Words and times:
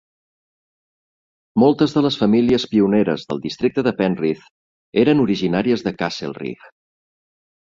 Moltes 1.63 1.93
de 1.97 2.03
les 2.05 2.17
famílies 2.21 2.65
pioneres 2.73 3.27
del 3.33 3.43
districte 3.45 3.83
de 3.89 3.93
Penrith 4.01 4.49
eres 5.05 5.23
originàries 5.29 5.85
de 5.91 5.95
Castlereagh. 6.03 6.67